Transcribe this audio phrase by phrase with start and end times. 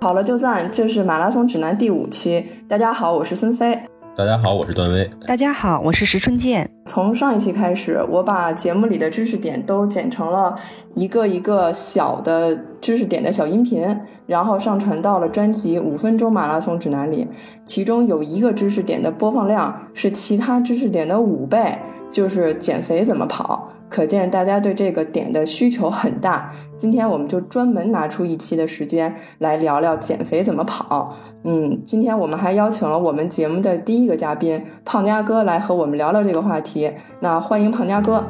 [0.00, 2.44] 好了就赞，这是马拉松指南第五期。
[2.68, 3.76] 大家好，我是孙飞。
[4.16, 5.10] 大家好，我是段威。
[5.26, 6.70] 大家好，我是石春健。
[6.86, 10.56] 从上一期开始，我把节目里的知识点都剪成了
[10.94, 13.84] 一个一个小的知识点的小音频，
[14.26, 17.26] 然后上传到了专辑《五分钟马拉松指南》里。
[17.64, 21.76] 其中有一个知识点的播放量是其他知识点的五倍。
[22.10, 26.52] 就是减肥怎么跑，可见大家对这个点的需求很大。
[26.76, 31.16] 今天我们就专门拿出一期的时间来聊聊减肥怎么跑。
[31.44, 36.92] 嗯，今天我们还邀请了我们节目的第一个嘉宾胖家哥来和我们聊聊这个话题。
[37.20, 38.24] 那欢迎胖家哥。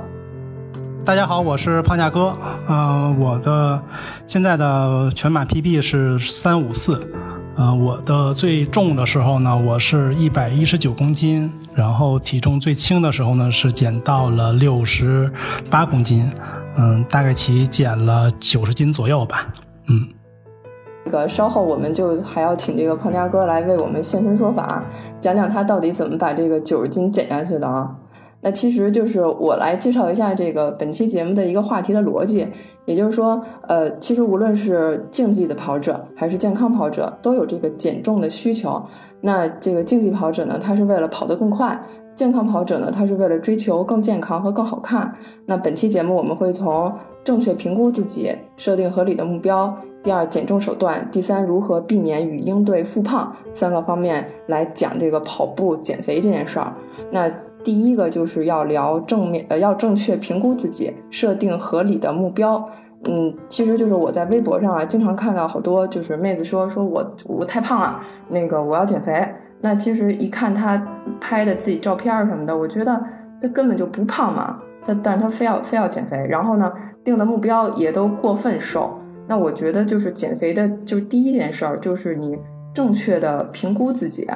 [1.05, 2.37] 大家好，我是胖家哥。
[2.69, 3.83] 呃，我的
[4.27, 7.01] 现在的全马 PB 是三五四。
[7.59, 15.29] 呃，我的最重的时候呢，我是一百一十九公斤，然后体重最轻的时候呢，是减到了六十
[15.69, 16.31] 八公斤，
[16.77, 19.49] 嗯，大概其减了九十斤左右吧，
[19.89, 20.07] 嗯。
[21.05, 24.85] 这个稍后我们就还要请这个胖家哥来为我们现身说法，
[25.19, 27.93] 讲讲他到底怎么把这个九十斤减下去的啊。
[28.41, 32.47] 那其实就是我来介绍一下这个本期节目的一个话题的逻辑，
[32.85, 38.81] 也就是说，呃，其实无论是竞技的跑者还是健康跑者，都有这个减重的需求。
[39.21, 41.77] 那这个竞技跑者呢，他是为了跑得更快；
[42.15, 45.13] 健康跑者呢，他是为了追求更健康和更好看。
[45.47, 46.93] 那本期节目我们会从
[47.25, 56.73] 正确评估自己、设定合理的目标、第二减重手段、第三如何避免与应对复胖三个方面来讲这个跑步减肥这件事儿。
[57.11, 57.29] 那。
[57.63, 62.69] 第一个就是要聊正面，呃，要正确评估自己，设定合理的目标。
[63.05, 69.27] 嗯，其实就是我在微博上啊，经常看到好多就是妹子说，说我我太胖了，那个我要减肥。
[69.61, 70.77] 那其实一看她
[71.21, 73.01] 拍的自己照片什么的，我觉得
[73.41, 76.73] 她根本就不胖嘛，她但是她非要非要减肥，然后呢
[77.05, 78.99] 定的目标也都过分瘦。
[79.27, 82.39] 那我觉得就是减肥的就第一件事儿就是你
[82.75, 84.27] 正确的评估自己。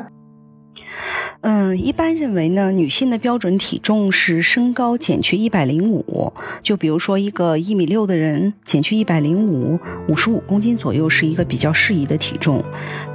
[1.42, 6.32] 嗯，一般认为呢，女性的标准体重是身高减去一百零五。
[6.62, 12.62] 就比如说一个一米六的人减去一百零五，五十五公斤左右是一个比较适宜的体重。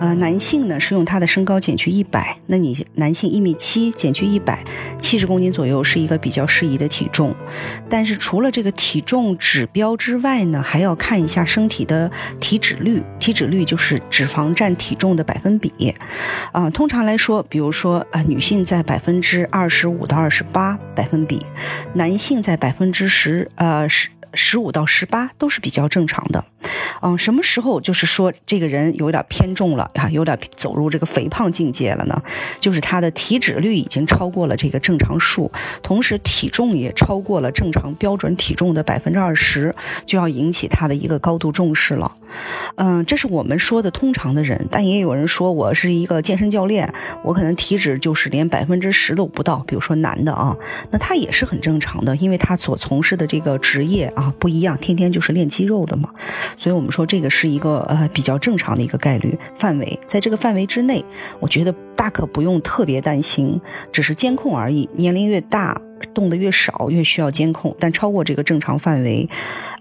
[0.02, 4.62] 呃，男性呢是用他的身高减去一百，那你男性一米七减去一百，
[5.00, 7.34] 七十公斤左右是一个比较适宜的体重。
[7.90, 13.02] 但是除了这个体重指标之外呢，还要看一下身体的体脂率。
[13.20, 15.96] 体脂率就是脂肪占体重的百分比。
[16.52, 18.06] 啊，通常来说，比如说。
[18.24, 21.46] 女性在百分之二十五到二十八百分比，
[21.94, 26.44] 男性在百分之十呃十十五到十八都是比较正常的。
[27.02, 32.22] 嗯，什么时候就是说这个人有点偏重了啊，有点走入这个肥胖境界了呢？
[32.60, 35.52] 就是他的体脂率已经超过了这个正常数，
[35.82, 39.74] 同时体重也超过了正常标准体重的百分之二十，
[40.06, 42.16] 就要引起他的一个高度重视了。
[42.76, 46.92] 嗯，这是我们说的通常的人，但也有人说我是一个健身教练，
[47.24, 49.64] 我可能体脂就是连百分之十都不到。
[49.68, 50.56] 比如说男的啊，
[50.92, 56.10] 那他也是很正常的，因为他所从事的这个职业啊不一样，天天就是练肌肉的嘛。
[56.58, 61.04] 所以我们说这个是一个呃比较正常的一个概率范围，在这个范围之内，
[61.40, 63.60] 我觉得大可不用特别担心，
[63.92, 64.90] 只是监控而已。
[64.94, 65.82] 年龄越大。
[66.14, 67.76] 动的越少，越需要监控。
[67.80, 69.28] 但超过这个正常范围，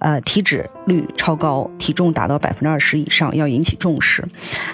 [0.01, 4.25] 呃，体脂率超高，体重达到百分之二十以上，要引起重视。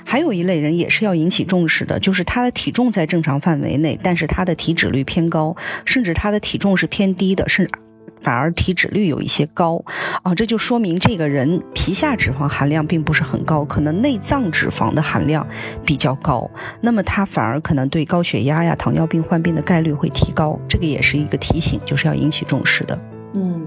[0.05, 7.73] 还有一类人也是要引起重视的，就是他的体重在正常范围内，但是他的体脂率偏高，甚至他的体重是偏低的，甚至。
[8.23, 9.83] 反而体脂率有一些高，
[10.23, 15.47] 啊，这就说明这个人皮下脂肪含量并不是很高，可能内脏脂肪的含量
[15.85, 16.49] 比较高，
[16.81, 22.99] 那么他反而可能对高血压呀、糖尿病患病的概率会提高，这个也是一个提醒，就是要引起重视的。
[23.35, 23.67] 嗯，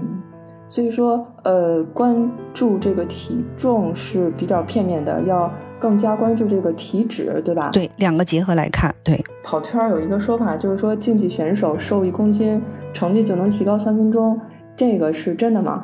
[0.68, 5.52] 所以说，呃，关注这个体重是比较片面的，要。
[5.78, 7.70] 更加关注这个体脂，对吧？
[7.72, 8.94] 对，两个结合来看。
[9.04, 12.60] 对，跑圈有一个说法，就是说竞技选手瘦一公斤，
[12.92, 14.40] 成绩就能提高三分钟，
[14.74, 15.82] 这个是真的吗？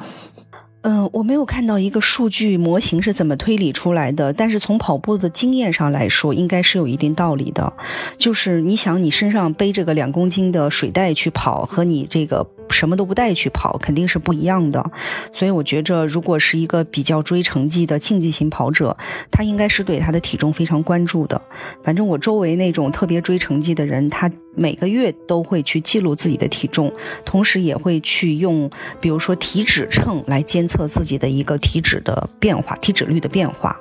[0.84, 7.72] 嗯，我没有看到一个数据模型是怎么推理出来的，但是从跑步的经验上来说，应该是有一定道理的。
[8.19, 12.44] 就是你想，你身上背着个两公斤的水袋去跑，和你这个。
[12.70, 14.85] 什么都不带去跑，肯定是不一样的。
[15.32, 18.97] 所以我觉着，如果是一个比较追成绩的竞技型跑者，
[19.31, 21.41] 他应该是对他的体重非常关注的。
[21.82, 26.93] 反正我周围那种特别追成绩的人，他每个月都会去记录自己的体重，
[27.25, 28.70] 同时也会去用，
[29.00, 33.79] 比如说体脂秤来监测自己的一个体脂的变化、体脂率的变化。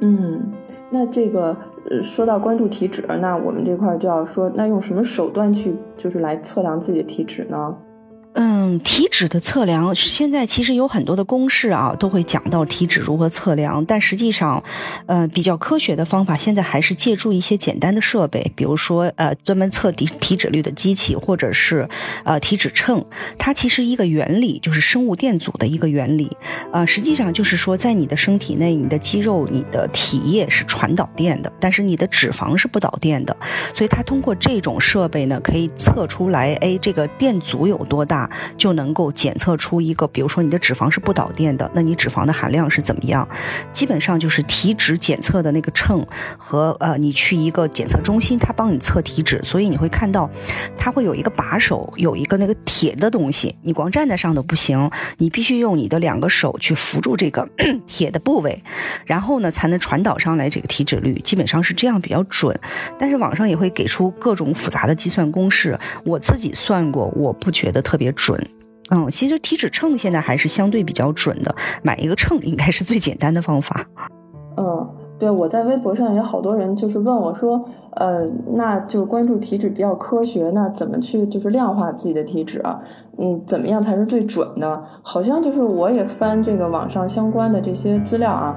[0.00, 0.52] 嗯，
[0.90, 1.56] 那这个
[2.02, 7.74] 说到关注体脂，那我们这块就要说，那用什么手段去就是来测量自己的体脂呢？
[8.36, 13.84] 嗯，体脂的测量现在其实有很多的公式啊，都会讲到体脂如何测量。
[13.84, 14.62] 但实际上，
[15.06, 21.88] 呃，比较科学的方法现在还是借助一些简单的设备，比如说呃，专门测体体脂率的机器，或者是
[22.24, 23.04] 呃体脂秤。
[23.38, 26.36] 它其实一个原理就是生物电阻的一个原理。
[26.72, 33.36] 呃，实际上就是说，在你的身体内，你的肌肉、你的体液是传导电的，但是你的脂肪是不导电的。
[33.72, 38.23] 所以它通过这种设备呢，可以测出来，哎，这个电阻有多大。
[38.56, 43.26] 就能够检测出一个，比如说你的脂肪是不导电的，那你脂肪的含量是怎么样？
[43.72, 46.06] 基本上就是体脂检测的那个秤
[46.36, 50.28] 和呃，你去一个检测中心，它帮你测体脂，所以你会看到
[50.76, 57.48] 它会有一个把手，有一个那个铁的东西，你光站在上头不行，你必须用你的两个手去扶住这个
[57.86, 58.62] 铁的部位，
[59.04, 62.58] 然后呢才能传导上来这个体脂率，基本上是这样比较准。
[62.98, 68.38] 但是网上也会给出各种复杂的计算公式，我自己算过，我不觉得特别准。
[68.90, 73.86] 嗯，其实体脂秤现在还是相对比较准的，买一个秤应该是最简单的方法。
[74.58, 74.86] 嗯，
[75.18, 82.78] 对，我在微博上有好多人就是问我说，呃，那就关注体脂比较科学，那怎么去就是量化自己的体脂啊？
[83.16, 84.84] 嗯，怎么样才是最准的？
[85.02, 88.54] 好像就是我也翻这个网上相关的这些资料啊，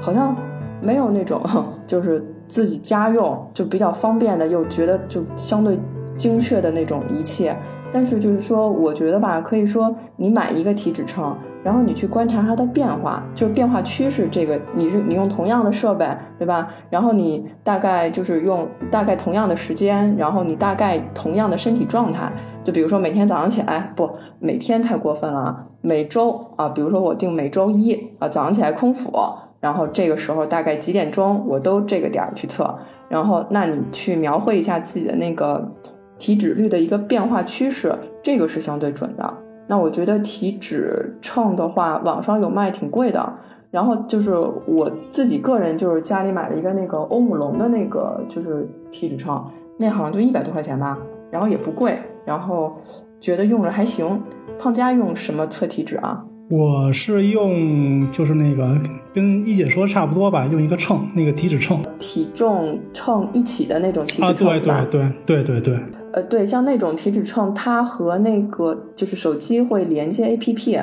[0.00, 0.36] 好像
[0.82, 1.40] 没有那种
[1.86, 5.78] 就是自己家用就比较方便的，又觉得就相对
[6.16, 7.48] 精确的那种仪器。
[7.92, 14.28] 但是就是说，我觉得吧，可以说你买一个体脂秤，然后你去观察它的变化，就是变化趋势。
[14.30, 16.06] 这个你是你用同样的设备，
[16.38, 16.68] 对吧？
[16.90, 22.30] 然后你大概就是用大概同样的时间，然后你大概同样的身体状态。
[22.62, 25.64] 就比如说每天早上起来，不，每天太过分了啊。
[25.80, 29.10] 每周啊，比如说我定每周一啊，早上起来空腹，
[29.60, 32.78] 然后这个时候大概几点钟，我都这个点儿去测。
[33.08, 35.72] 然后那你去描绘一下自己的那个。
[36.18, 39.34] 体脂率的一个变化趋势，这个是相对准的。
[39.66, 43.32] 那我觉得体脂秤的话，网上有卖，挺贵的。
[43.70, 44.34] 然后就是
[44.66, 49.44] 我自己个人，就是家里买了一个那个欧姆龙的那个就是体脂秤，
[49.78, 50.98] 那好像就一百多块钱吧，
[51.30, 52.72] 然后也不贵，然后
[53.20, 54.20] 觉得用着还行。
[54.58, 56.24] 胖家用什么测体脂啊？
[56.50, 58.74] 我是用就是那个
[59.12, 65.80] 跟一姐说差不多吧，用一个秤，那个体脂秤，体重秤一起的那种体脂秤对对对对对对。
[66.12, 70.82] 呃，对，像那种体脂秤，它和那个就是手机会连接 APP，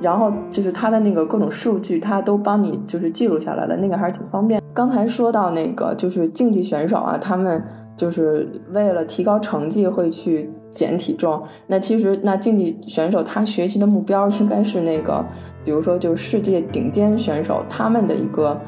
[0.00, 4.62] 然后就是它的那个各种数据，它都帮你就是记录下来了，那个还是挺方便。
[4.74, 7.62] 刚才说到那个就是竞技选手啊，他们
[7.96, 10.50] 就是为了提高成绩会去。
[10.68, 15.24] 减体重，那其实那竞技选手他学习的目标应该是那个，
[15.64, 18.60] 比如说就是世界顶尖选手，他们的一个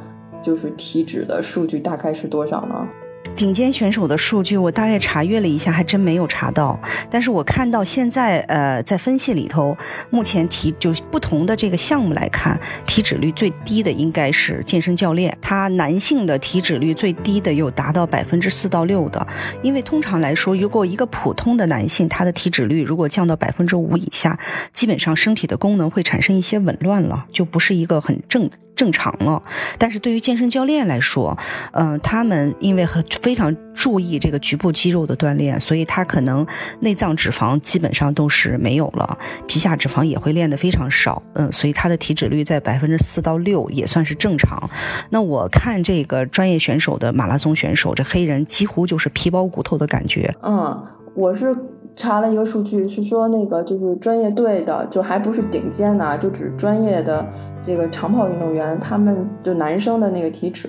[0.43, 2.89] 就是体脂的数据大概是多少呢？
[3.37, 6.77] 顶尖选手的数据，我大概查阅了一下，还真没有查到。
[7.09, 9.77] 但是我看到现在，呃，在分析里头，
[10.11, 15.37] 目前体就不同的这个项目来看，体脂率最低的应该是健身教练。
[15.41, 19.25] 他男性的体脂率最低的有达到百分之四到六的。
[19.63, 24.37] 因为通常来说，如果一个普通的男性，他的体脂率如果降到百分之五以下，
[24.73, 28.51] 基本上身体的功能会产生一些紊乱了，就不是一个很正。
[28.79, 29.43] 正常了，
[29.77, 31.37] 但是对于健身教练来说，
[31.73, 36.47] 嗯，他们因为很非常注意这个局部肌肉的锻炼，所以他可能
[36.79, 44.71] 内脏脂肪基本上都是没有了，皮下脂肪也会练得非常少，嗯，所以他的体脂率在百分之四到六也算是正常。
[45.11, 50.33] 那我看这个专业选手的马拉松选手，这黑人几乎就是皮包骨头的感觉。
[50.43, 50.87] 嗯，
[51.17, 51.53] 我是
[51.97, 57.27] 查了一个数据，是说那个就是专业队的，就还不是顶尖的，就只专业的。
[57.63, 60.69] 这个长跑运动员，他们就男生的那个体脂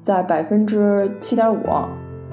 [0.00, 1.58] 在百分之七点五，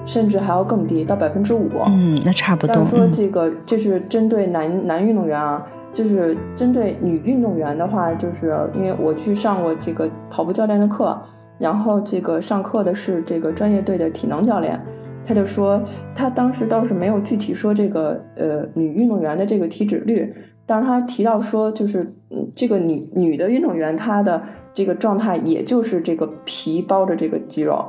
[0.04, 1.68] 甚至还要更低，到百分之五。
[1.86, 2.76] 嗯，那差不多。
[2.76, 11.20] 但是说这个这是针对男男运动员啊，就是针对女运动员的话，就是因为我去上过这个跑步教练的课，
[11.58, 14.80] 然后这个上课的是这个专业队的体能教练，
[15.26, 15.82] 他就说
[16.14, 20.32] 他当时倒是没有具体说这个呃女运动员的这个体脂率。
[20.66, 24.42] 但是他提到说，就是嗯，这个女女的运动员，她的
[24.72, 27.84] 这个状态，也就是这个皮包着这个肌肉，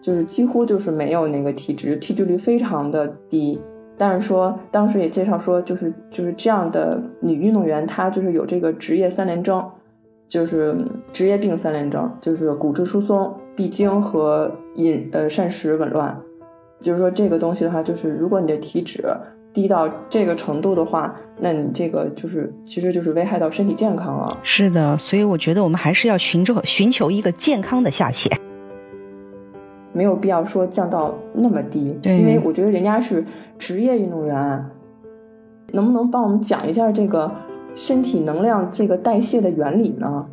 [0.00, 3.60] 就是几乎就是没有那个体脂，体脂率非常的低。
[3.98, 9.68] 但是说当时也介绍说，就是就是这样的女运动员，她就是有这个职业三联征，
[10.28, 10.76] 就是
[11.12, 16.16] 职业病三联征，就是骨质疏松、闭经和饮呃膳食紊乱。
[16.80, 19.02] 就是说这个东西的话，就是如果你的体脂。
[19.52, 24.26] 低到这个程度的话，那你这个就是其实就是危害到身体健康了。
[24.42, 28.34] 是的，所以我觉得我们还是要寻找寻求一个健康的下限，
[29.92, 33.24] 没有必要说降到那么低，因为我觉得人家是
[33.58, 34.64] 职业运动员，
[35.72, 37.30] 能不能帮我们讲一下这个
[37.74, 40.26] 身体能量这个代谢的原理呢？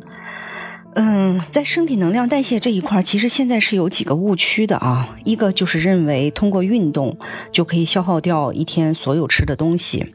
[0.94, 5.16] 嗯，在身体能量代谢这一块，其实现在是有几个误区的啊。
[5.24, 7.16] 一个就是认为通过运动
[7.52, 10.14] 就可以消耗掉一天所有吃的东西，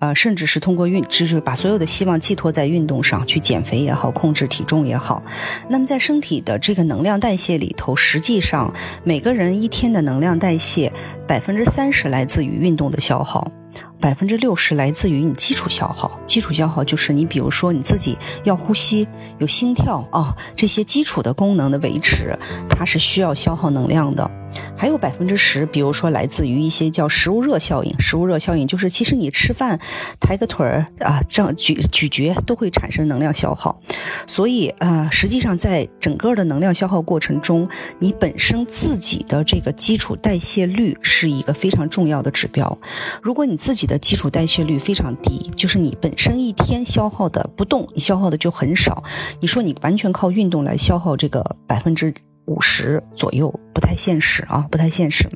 [0.00, 5.22] 呃，甚至是通过运，就是把所有的希望寄托在运动上去减肥也好，控制体重也好。
[5.68, 10.92] 那么在身体的这个能量代谢里头，实际上每个人一天的能量代谢
[11.28, 13.52] 百分之三十来自于运动的消耗。
[14.00, 19.06] 百分之六十来自于你基础消耗，基础消耗就是你比如说你自己要呼吸、
[19.38, 22.38] 有心跳啊这些基础的功能的维持，
[22.68, 24.30] 它是需要消耗能量的。
[24.74, 27.94] 还有百分之十，比如说来自于一些叫食物热效应。
[28.00, 29.78] 食物热效应就是其实你吃饭
[30.18, 33.78] 抬个腿儿啊，这样咀咀嚼都会产生能量消耗。
[34.26, 42.78] 所以啊，实际上在整个的能量消耗过程中，你本身自己的这个基础代谢率是一个非常重要的指标。
[43.22, 49.02] 如果你自己的基础代谢率非常低，就是你本身一天消耗的不动，你消耗的就很少。
[49.40, 52.12] 你说你完全靠运动来消耗这个百分之。
[52.48, 55.28] 五十左右不太现实啊，不太现实。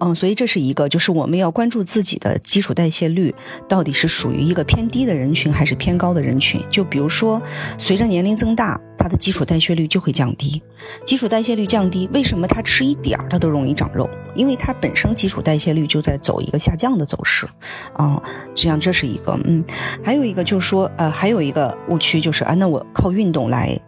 [0.00, 3.34] 嗯，所以这是一个，就是我们要关注自己的基础代谢率
[3.68, 6.60] 到底是属于一个偏低的人群还是偏高的人群。
[6.70, 7.40] 就比如说，
[7.78, 10.62] 随着年龄增大，他的基础代谢率就会降低。
[11.04, 14.08] 基础代谢率降低，为什么他吃一点儿他都容易长肉？
[14.34, 17.48] 因为他本身基础代谢率就在走一个下降的走势。
[17.94, 18.20] 啊，
[18.54, 19.38] 这样这是一个。
[19.44, 19.64] 嗯，
[20.02, 23.80] 还有一个就是说，呃，还有一个误区就是啊，那我靠运动来。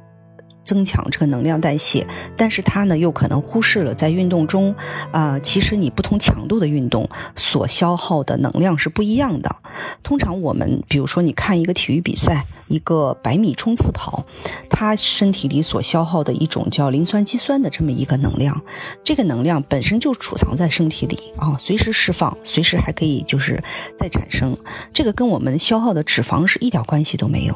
[0.67, 2.07] 增强这个能量代谢，
[2.37, 4.75] 但是它呢又可能忽视了在运动中，
[5.13, 9.57] 啊，其实你不同强度的运动所消耗的能量是不一样的。
[10.03, 14.27] 通常我们比如说你看一个体育比赛，一个百米冲刺跑，
[14.69, 18.61] 它身体里所消耗的一种叫磷酸肌酸的这么一个能量，
[19.05, 23.63] 这个能量本身就储藏在身体里啊，随时释放，随时还可以就是
[23.97, 24.57] 再产生。
[24.93, 27.55] 这个跟我们消耗的脂肪是一点关系都没有。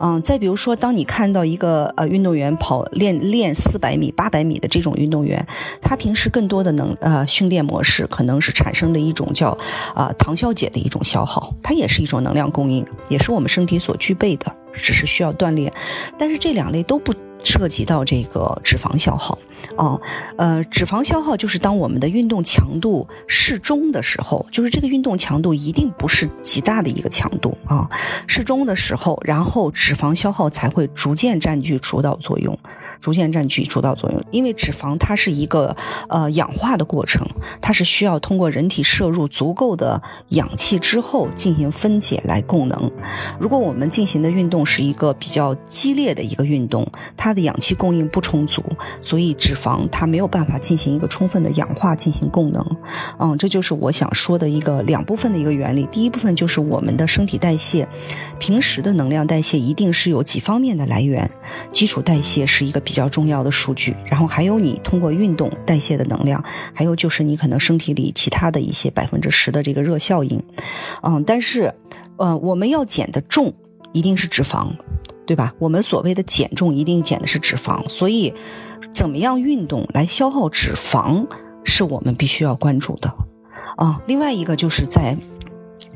[0.00, 5.46] 嗯，再比如说，当你看到一个呃运动员跑练练四百米、八百米的这种运动员，
[5.80, 9.56] 他平时更多的能呃训练模式可能是产生的一种叫
[9.94, 15.72] 啊糖酵解的一种消耗，它也是一种能量供应，也是我们身体所具备的，只是需要锻炼。
[16.18, 17.14] 但是这两类都不。
[17.42, 19.38] 涉及到这个脂肪消耗，
[19.76, 19.98] 啊，
[20.36, 27.88] 呃，脂肪消耗就是当我们的运动强度适中的时候，就是这个运动强度一定不是极大的一个强度啊，
[28.26, 32.58] 适中的时候，然后脂肪消耗才会逐渐占据主导作用。
[33.00, 35.76] 逐渐占据主导作用，因为脂肪它是一个
[36.08, 37.26] 呃氧化的过程，
[37.60, 42.90] 它是需要通过人体摄入足够的氧气之后进行分解来供能。
[43.38, 48.62] 如果我们进行的运动是一个比较激烈的一个运动，它的氧气供应不充足，
[49.00, 52.64] 所以脂肪它没有办法进行一个充分的氧化进行供能。
[53.18, 55.86] 嗯，这就是我想说的一个两部分的一个原理。
[55.92, 57.86] 第一部分就是我们的身体代谢，
[58.40, 61.30] 平时的能量代谢一定是有几方面的来源，
[61.70, 62.82] 基础代谢是一个。
[62.88, 66.42] 比较重要的数据，然后还有你通过运动代谢的能量，
[66.72, 70.42] 还有就是你可能身体里其他的一些百分之十的这个热效应，
[71.02, 71.74] 嗯，但是，
[72.16, 73.52] 呃，我们要减的重
[73.92, 74.70] 一定是脂肪，
[75.26, 75.52] 对吧？
[75.58, 78.32] 我们所谓的减重一定减的是脂肪，所以
[78.94, 81.26] 怎么样运动来消耗脂肪
[81.64, 83.14] 是我们必须要关注的，
[83.76, 85.14] 啊，另外一个就是在。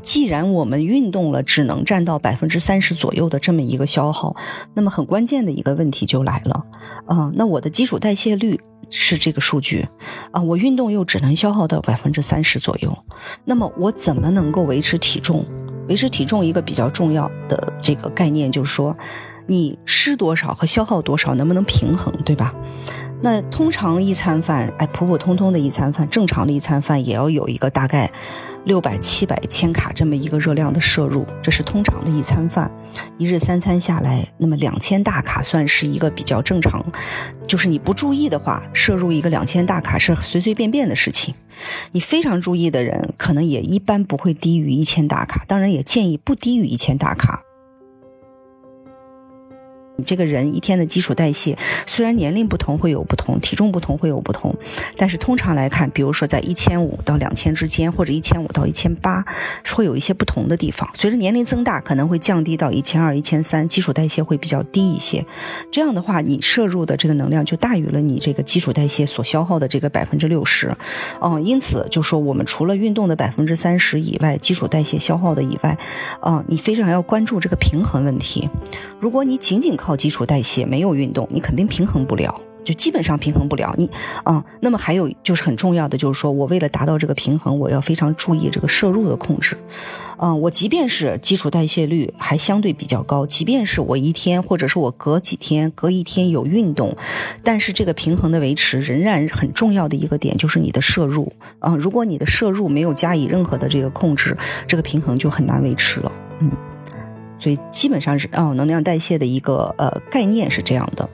[0.02, 4.36] 既然我们运动了，只能占到百分之三十左右的这么一个消耗，
[4.74, 6.64] 那么很关键的一个问题就来了，
[7.06, 8.60] 啊，那我的基础代谢率
[8.90, 9.88] 是这个数据，
[10.32, 12.96] 啊，我运动又只能消耗到百分之三十左右，
[13.44, 15.44] 那么我怎么能够维持体重？
[15.88, 18.96] 维持体重一个比较重要的这个概念就是说，
[19.46, 22.54] 你吃多少和消耗多少能不能平衡，对吧？
[23.20, 28.12] 那通常一餐饭，哎，普普通通的一餐饭，正常的一餐饭也要有一个大概。
[28.64, 32.70] 六百七百千卡这么一个热量的摄入，这是通常的一餐饭，
[33.18, 36.84] 一日三餐下来，那么两千大卡算是一个比较正常。
[37.48, 41.34] 就是你不注意的话，摄入一个两千大卡是随随便便的事情。
[41.90, 47.42] 你非常注意的人，可能也一般不会低于一千大卡，当然也建议不低于一千大卡。
[50.04, 51.56] 这个人一天的基础代谢，
[51.86, 54.54] 虽然年龄不同会有不同，体重不同会有不同，
[54.96, 59.24] 但是通常来看，比如说在一千五到两千之间，或者一千五到一千八，
[59.74, 60.88] 会有一些不同的地方。
[60.94, 65.24] 随着年龄增大，可能会降低到一千二、一千三，基础代谢会比较低一些。
[65.70, 70.74] 这样的话，你摄入的这个能量就大于了你这个基础代谢所消耗的这个百分之六十。
[71.20, 75.78] 嗯，因此就说我们除了运动的百分之三十以外，基础代谢消耗的以外，
[76.24, 78.48] 嗯，你非常要关注这个平衡问题。
[79.00, 82.40] 如果你仅仅靠基础代谢没有运动，你肯定平衡不了。
[82.64, 83.90] 就基本上平衡不了你
[84.22, 84.44] 啊。
[84.60, 89.58] 那么还有就是很重要的，就是说我为了达到这个平衡，我要非常注意这个摄入的控制。
[90.18, 96.96] 嗯，我即便是基础代谢率还相对比较高，即便是我一天或者是我隔几天、隔一天有运动，
[97.42, 101.74] 但是这个平衡的维持仍然很重要的一个点就是你的摄入啊。
[101.74, 104.36] 如果你的摄入没有加以任何的这个控制，
[104.68, 106.12] 这个平衡就很难维持了。
[106.38, 106.52] 嗯，
[107.42, 111.08] 所以基本上是哦，能量代谢的一个呃概念是这样的。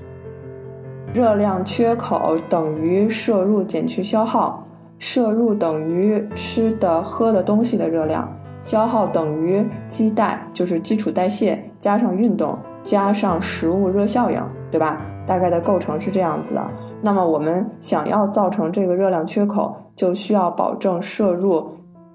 [1.15, 4.63] 热量缺口等于摄入减去消耗，
[4.99, 8.31] 摄入等于吃的喝的东西的热量，
[8.61, 14.39] 消耗等于基代，就是基础代谢加上运动加上食物热效应，
[14.71, 15.01] 对吧？
[15.27, 16.69] 大概的构成是这样子的。
[17.01, 21.71] 那么我们想要造成这个热量缺口，就需要保证摄入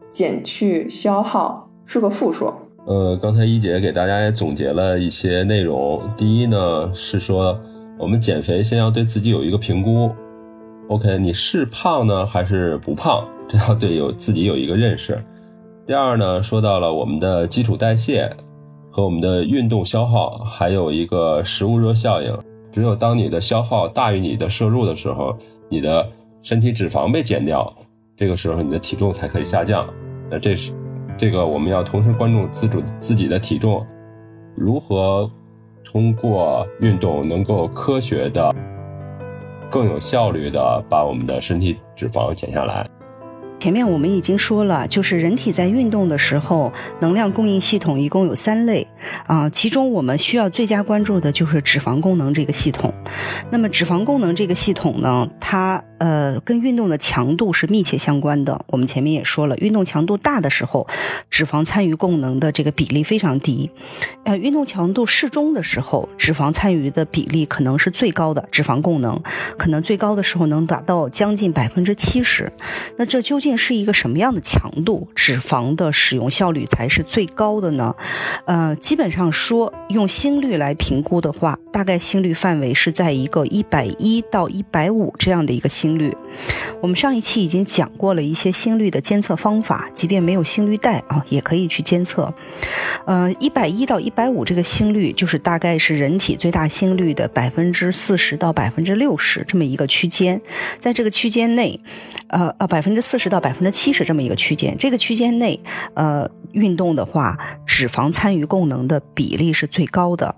[0.08, 2.53] 减去消耗是个负数。
[2.86, 6.02] 呃，刚才一姐给大家也总结了一些内容。
[6.18, 7.60] 第一呢是说。
[8.00, 10.12] 我们减肥先要对自己有一个评估
[10.90, 13.24] ，OK，你是胖呢还是不胖？
[13.48, 15.24] 这要对有自己有一个认识。
[15.86, 18.30] 第二呢，说到了我们的基础代谢
[18.92, 22.36] 和我们的运动消耗，还有一个食物热效应。
[22.72, 25.38] 只有当你的消耗大于你的摄入的时候，
[25.70, 26.06] 你的
[26.42, 27.72] 身体脂肪被减掉，
[28.18, 29.88] 这个时候你的体重才可以下降。
[30.30, 30.74] 那这是
[31.17, 33.86] 这个我们要同时关注自主自己的体重
[34.55, 35.29] 如何。
[35.86, 38.51] 通过运动能够科学的、
[39.70, 42.88] 更有效率的把我们的身体脂肪减下来。
[43.60, 48.88] 前面我们已经说了，就是人体在运动的时候，能量供应系统一共有三类
[49.27, 52.91] 啊，其中我们需要最佳关注的就是脂肪功能这个系统。
[53.51, 58.65] 那么脂肪功能这个系统呢，它呃跟运动的强度是密切相关的。
[58.67, 60.86] 我们前面也说了，运动强度大的时候，
[61.29, 63.69] 脂肪参与功能的这个比例非常低；
[64.25, 69.17] 呃，运动强度适中的时候，脂肪参与的比例可能是最高的，脂肪功能
[69.57, 72.51] 可能最高的时候能达到将近百分之七十。
[72.98, 73.53] 那这究竟？
[73.55, 77.95] 是一个什么样的强度，脂肪的使用效率才是最高的呢？
[78.45, 86.16] 呃，基本上说，用心率来评估的话，大概心率范围是在一个一百一到一百五这样的一个心率。
[86.82, 92.34] 我们上一期已经讲过了一些心率的监测方法，即便没有心率带啊，也可以去监测。
[93.06, 100.42] 呃，一百一到一百五这个心率，就是大概是人体最大心率的百分之四十到百分之六十这么一个区间，
[100.77, 101.79] 在这个区间内，
[102.27, 105.60] 呃呃，百分之四十到百分之七十这么一个区间，这个区间内，
[105.94, 110.36] 呃，运动的话，脂肪参与功能的比例是最高的。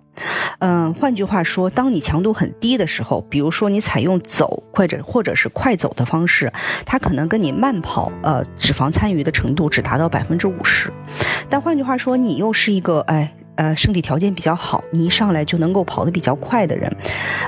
[0.60, 6.52] 嗯，换句话说，当你强度很低的时候，比如说你采用走或者或者是快走的方式，
[6.86, 10.92] 它可能跟你慢跑，呃，脂肪参与的程度只达到百分之五十。
[11.50, 13.36] 但换句话说，你又是一个哎。
[13.58, 16.94] 呃，身体条件比较好，你一上来就能够跑得比较快的人，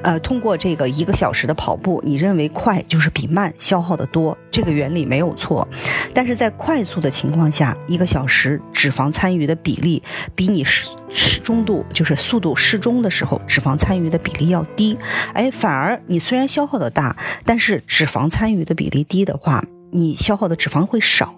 [0.04, 5.68] 呃，通过这个一个小时的跑步，你认为快就是比慢消耗的多，这个原理没有错。
[6.14, 10.02] 但是在快速的情况下，一个小时脂肪参与的比例
[10.34, 14.98] 比你适适中度，就是速度适中的时候，脂肪参与的比例要低。
[15.34, 19.64] 哎，反而你虽然消耗的大，但是脂肪参与的比例低的话。
[19.90, 21.34] 你消耗的脂肪会少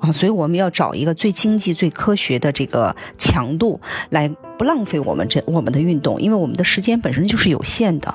[0.00, 8.12] 啊，所以我们要找一个最经济、最科学的这个强度，来不浪费我们这我们的运动，因为我们的时间本身就是有限的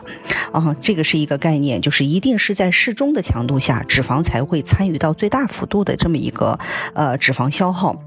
[0.51, 0.75] 啊。
[0.81, 6.59] 这个是一个概念，就是一定是在适中的强度下，脂肪才会参与到最大幅度的这么一个
[6.93, 8.03] 呃脂肪消耗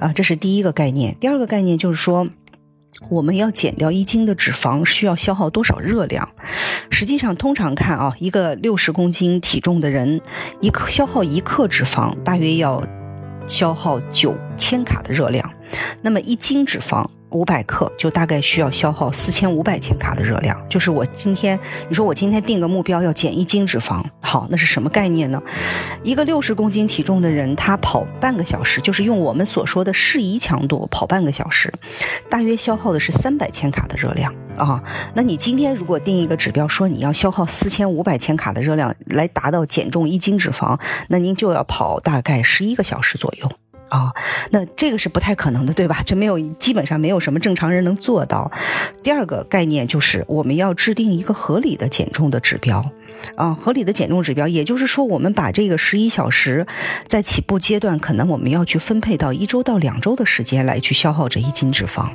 [0.00, 0.10] 啊。
[0.14, 1.14] 这是第一个概念。
[1.20, 2.26] 第二个概念就是说。
[3.08, 6.28] 我们要减掉一斤的脂肪，需要消耗多少热量？
[6.90, 10.20] 实际上，通常看啊，一个六十公斤体重的人，
[10.60, 12.86] 一克消耗一克脂肪，大约要
[13.46, 15.50] 消耗九千卡的热量。
[16.02, 17.08] 那么一斤脂肪。
[17.30, 25.42] 五百克就大概需要消耗四千五百千卡的热量，就是我今天你说我今天定个目标要减一斤脂肪，好，那是什么概念呢？
[26.02, 31.72] 一个六十公斤体重的人，他跑半个小时，就是用我们所说的适宜强度跑半个小时，
[32.28, 34.82] 大约消耗的是三百千卡的热量啊。
[35.14, 43.50] 那你今天如果定一个指标，说你要消耗四千五百千卡的热量来达到减重一斤脂肪，那您就要跑大概十一个小时左右。
[43.90, 44.12] 啊，
[44.50, 46.02] 那这个是不太可能的，对吧？
[46.06, 48.50] 这没有，基本上没有什么正常人能做到。
[49.02, 52.82] 第二个概念就是我们要制定一个合理的减重的指标，
[53.34, 56.66] 啊，合理的减重指标，也就是说，我们把这个十一小时
[57.06, 62.10] 在起步阶段，可能我们要去分配到一周到两周的时间来去消耗这一斤脂肪。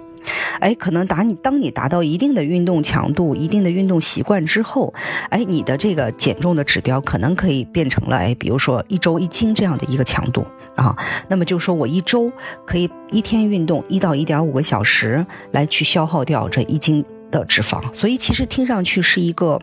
[0.60, 4.92] 哎，可能达你当你达到一定的运动强度、一定的运动习惯之后，
[5.30, 10.46] 哎，你的这个减重的指标可能可以变成了哎，比如说一周一斤这样的一个强度。
[10.76, 10.96] 啊，
[11.30, 12.32] 那么就说我一周
[12.66, 17.82] 可以一天运动一到一点五个小时，来去消耗掉这一斤的脂肪。
[17.94, 19.60] 所以其实听上去是一个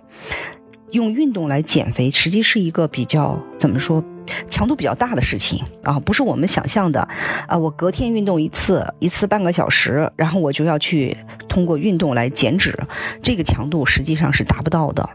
[0.90, 4.02] 用运动来减肥，实际是一个比较怎么说，
[4.48, 7.06] 强度比较大的事情啊，不是我们想象的
[7.46, 7.56] 啊。
[7.56, 11.16] 我隔天运动一次，一次半个小时，然后我就要去
[11.48, 12.78] 通过运动来减脂，
[13.22, 15.08] 这个强度实际上是达不到的。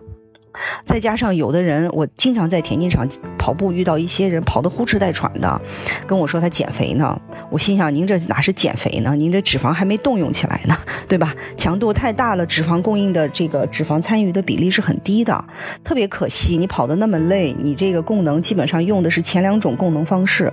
[0.86, 5.62] 再加上有的人，我经常在田径场跑步遇到一些人跑得呼哧带喘的，
[6.06, 7.20] 跟我说他减肥呢。
[7.50, 9.16] 我心想，您这哪是减肥呢？
[9.16, 10.76] 您这脂肪还没动用起来呢，
[11.08, 11.34] 对吧？
[11.56, 15.46] 强度太大了，脂肪供应的这个脂肪参与的比例是很低的，
[15.84, 16.58] 特别可惜。
[16.58, 20.52] 你跑得那么累，你这个功能基本上用的是前两种功能方式，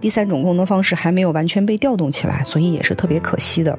[0.00, 3.78] 第三种功能方式还没有完全被调动起来，所以也是特别可惜的。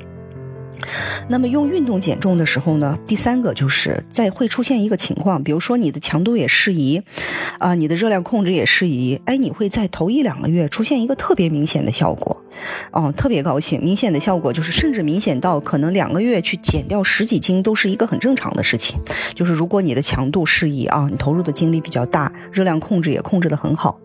[1.30, 7.02] 那么用运动减重的时候呢，第三个就是在会出现一个情况，比如说你的强度也适宜，
[7.60, 12.44] 啊，你的热量控制也适宜，哎，你会在头一两个月出现一个特别明显的效果，
[12.92, 19.00] 哦，特别高兴，明显的效果就是甚至明显到可能两个月去减掉十几斤都是一个很正常的事情，
[19.34, 24.00] 就是如果你的强度适宜啊，你投入的精力比较大，热量控制也控制的很好，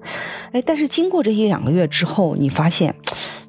[0.52, 2.94] 哎，但是经过这一两个月之后，你发现。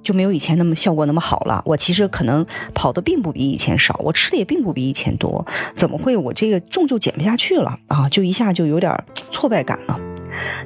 [0.08, 1.62] 就没有以前那么效果那么好了。
[1.66, 8.08] 我其实可能跑的并不比以前少，我吃的也并不比以前多，怎么会我这个重就减不下去了啊？
[8.08, 10.00] 就一下就有点挫败感了。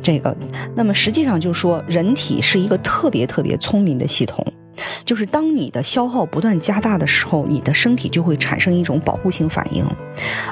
[0.03, 0.37] 这个，
[0.75, 4.45] 那么实际上就是说，人体是一个特别特别聪明的系统，
[5.03, 9.83] 就是当你的消耗不断加大的时候，你的身体就会产生一种保护性反应，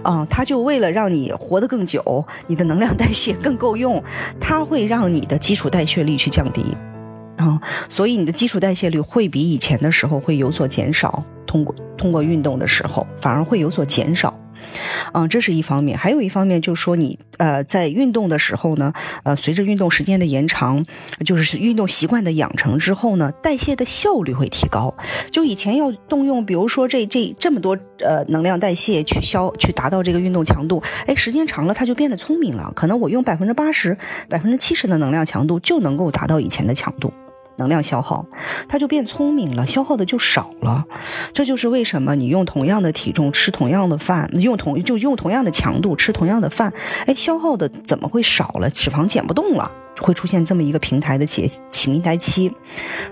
[0.01, 4.01] 啊，它就为了让你活得更久，你的能量代谢更够用，
[4.39, 6.75] 它会让你的基础代谢率去降低。
[7.39, 14.37] 啊，所以你的基础代谢率会比以前的时候会有所减少，通过通过运动的时候反而会有所减少，
[15.13, 18.91] 嗯，这是一方面，还有一方面就是说你呃在运动的时候呢，
[19.23, 20.83] 呃随着运动时间的延长，
[21.25, 24.93] 就是运动习惯的养成之后呢，代谢的效率会提高。
[25.31, 33.97] 就以前要动用，比如说这这这么多呃能量代谢去消去达到这个运动强度，哎，时间长了它就变得聪明了，可能我用百分之八十、
[34.27, 37.13] 百分之七十的能量强度就能够达到以前的强度。
[37.59, 38.25] 能量消耗，
[38.67, 40.85] 它就变聪明了，消耗的就少了。
[41.31, 46.73] 这就是为什么你用同样的体重吃同样的饭，用同就用同样的强度吃同样的饭，
[47.05, 48.67] 哎，消耗的怎么会少了？
[48.71, 49.69] 脂肪减不动了，
[49.99, 52.51] 会出现这么一个平台的起起平台期。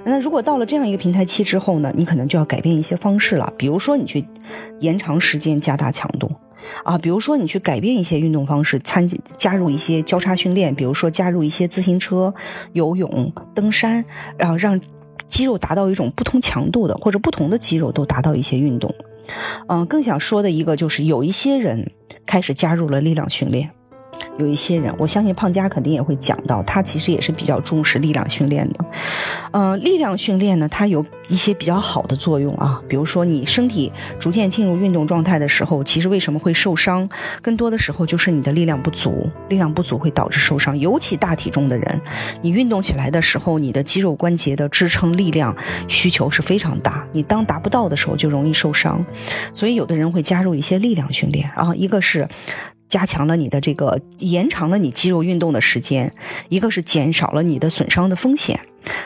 [0.03, 4.25] 那如果到了这样一个平台期之后呢，你可能就要改变一些方式了，比如说你去
[4.79, 6.31] 延长时间，加大强度。
[6.83, 12.33] 啊，比如说你去改变一些运动方式，参加入一些交叉训练，比如说加入一些自行车、
[12.73, 14.03] 游泳、登山，
[14.37, 14.79] 然后让
[15.27, 18.93] 肌肉达到一种不同强度的，或者不同的肌肉都达到一些运动。
[19.67, 21.91] 嗯，更想说的一个就是，有一些人
[22.25, 23.69] 开始加入了力量训练。
[24.37, 28.85] 有一些人，我相信胖佳肯定也会讲到，他其实也是比较重视力量训练的。
[29.51, 37.09] 呃，力量训练呢，它有一些比较好的作用啊，比如说你身体逐渐进入运动状态的时候，其实为什么会受伤？
[37.41, 40.77] 更多的时候就是你的力量不足，力量不足会导致受伤。
[40.77, 42.01] 尤其大体重的人，
[42.41, 45.55] 你运动起来的时候，你的肌肉关节的支撑力量
[45.87, 49.03] 需求是非常大，你当达不到的时候就容易受伤。
[49.53, 52.27] 所以有的人会加入一些力量训练啊，一个是。
[52.89, 56.13] 加强了你的这个，延长了你肌肉运动的时间，
[56.49, 58.59] 一个是减少了你的损伤的风险。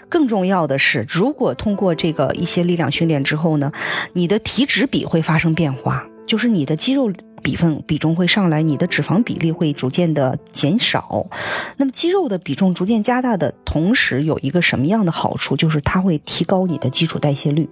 [0.08, 3.72] 更重要的是，如果通过这个一些力量训练之后呢，
[4.14, 11.26] 你的体脂比会发生变化，就是你的肌肉比分比重会上来，你的脂肪比例会逐渐的减少。
[11.78, 15.58] 那么肌肉的比重逐渐加大的同时，有一个什么样的好处？
[15.58, 17.68] 就是它会提高你的基础代谢率。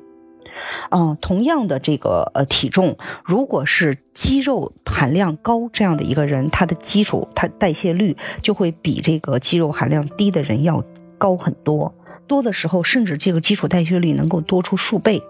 [0.91, 10.83] 嗯，同样的这个呃体重，如果是肌肉含量高这样的一个人，他的基础他代谢率就会比这个肌肉含量低的人要
[11.17, 11.93] 高很多，
[12.27, 15.21] 多的时候甚至这个基础代谢率能够多出数倍。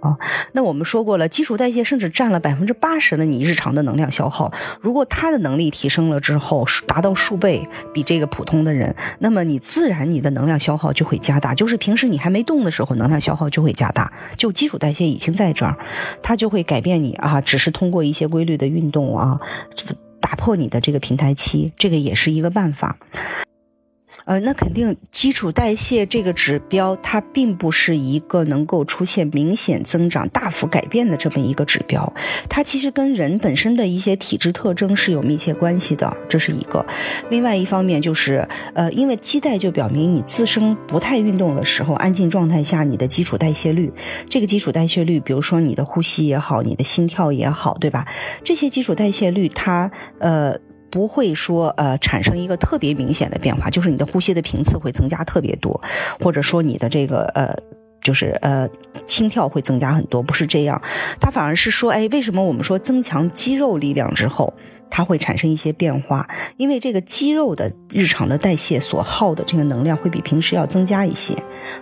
[0.00, 0.16] 啊，
[0.52, 4.52] 那我们说过了，基础代谢甚至占了百分之八十的你日常的能量消耗。
[4.80, 11.54] 如果他的能力提升了之后，达到数倍，比这个普通的人，那么你自然你的能量消耗就会加大。
[11.54, 14.12] 就是平时你还没动的时候，能量消耗就会加大。
[14.36, 15.76] 就基础代谢已经在这儿，
[16.22, 19.38] 它就会改变你啊，只是通过一些规律的运动啊，
[20.20, 22.96] 打破你的这个平台期，这个也是一个办法。
[24.24, 32.12] 呃，那肯定基础代谢这个指标，它并不是一个能够出现明显增长、大幅改变的这么一个指标。
[32.48, 36.84] 它其实跟人本身的一些体质特征是有密切关系的，这是一个。
[37.30, 43.92] 另外一方面就是，呃，因为基代就表明你自身不太运动的时候，安静状态下你的基础代谢率，
[44.28, 48.06] 这个基础代谢率，比如说你的呼吸也好，你的心跳也好，对吧？
[48.44, 50.58] 这些基础代谢率，它呃。
[50.90, 55.80] 不会说呃产生一个特别明显的变化，就是你的呼吸的频次会增加特别多，
[56.20, 57.54] 或者说你的这个呃
[58.02, 58.68] 就是呃
[59.06, 60.80] 心跳会增加很多，不是这样，
[61.20, 64.52] 它反而是说，哎，为什么我们说增强肌肉力量之后，
[64.90, 71.34] 它会产生一些变化，因为这个肌肉的日常的代谢所耗的这个能量会比平时要增加一些，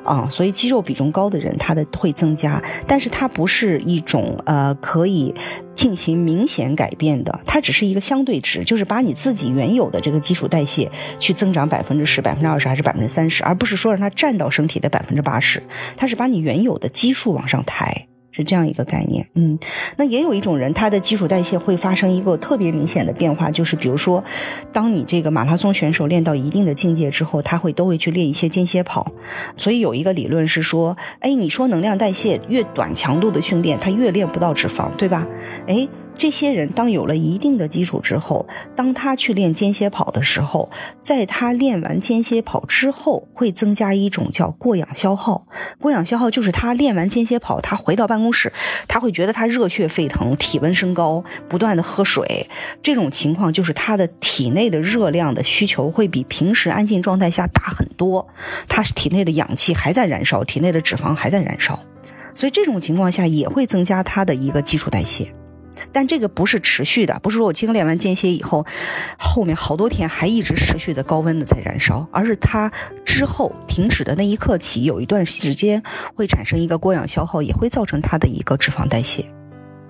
[0.04, 5.34] 啊，所以肌肉比重高的人他的会增加，但是它不是一种呃可以
[5.74, 15.62] 进行明显改变的，它只是一个相对值，就是把你自己原有的这个基础代谢去增长百分之十、百分之二十还是百分之三十，而不是说让它占到身体的百分之八十，
[15.96, 18.07] 它是把你原有的基数往上抬。
[18.38, 19.58] 是这样一个概念，嗯，
[19.96, 24.22] 那也有一种人，他的基础代谢会发生一个特别明显的变化，就是比如说，
[24.72, 29.10] 当你这个马拉松选手练到一定的境界之后，他会都会去练一些间歇跑，
[29.56, 35.26] 所以有一个理论是说，哎，你说能量代谢越短强度的训练，他越练不到脂肪，对吧？
[35.66, 35.88] 哎。
[36.18, 40.68] 这些人当有了一定的基础之后，当他去练间歇跑的时候，
[41.00, 45.46] 在他练完间歇跑之后，会增加一种叫过氧消耗。
[45.80, 48.52] 过氧消耗就是他练完间歇跑，他回到办公室，
[48.88, 52.50] 他会觉得他热血沸腾，体温升高，不断的喝水。
[52.82, 58.26] 这种情况就是他的体内的热量的需求会比平时安静状态下大很多，
[58.68, 61.78] 他体内的氧气还在燃烧，体内的脂肪还在燃烧，
[62.34, 65.32] 所以这种情况下也会增加他的一个基础代谢。
[65.92, 68.66] 但这个不是持续的，不是说我精炼完间歇以后，
[69.18, 72.70] 后面好多天还一直持续的高温的在燃烧，而是它
[73.04, 75.82] 之后停止的那一刻起，有一段时间
[76.14, 79.24] 会产生一个过氧消耗，也会造成它的一个脂肪代谢。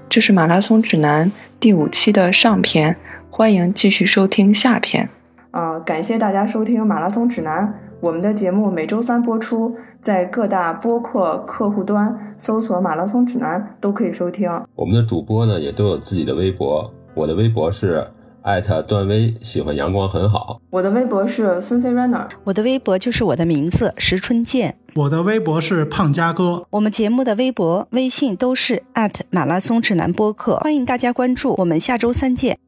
[0.09, 2.97] 这是马拉松指南第五期的上篇，
[3.31, 5.09] 欢迎继续收听下篇。
[5.51, 7.75] 啊，感谢大家收听马拉松指南。
[8.01, 14.49] 我们的节目每周三播出，在各大播客客户端搜索“马拉松指南”都可以收听。
[14.77, 18.07] 我们的主播呢也都有自己的微博，我的微博是
[18.43, 20.61] 艾特段威，喜欢阳光很好。
[20.71, 26.65] 我的微博是孙飞 runner，我的微博就是我的名字石春健，我的微博是胖佳哥。
[26.71, 31.57] 我们节目的微博、微信都是艾特马拉松指南播客，欢迎大家关注。
[31.59, 32.59] 我们下周三见。